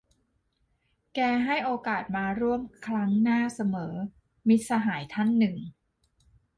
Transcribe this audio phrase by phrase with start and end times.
[1.15, 3.93] แกให้โอกาสมาร่วมครั้งหน้าเสมอ-
[4.47, 5.57] มิตรสหายท่านหนึ่ง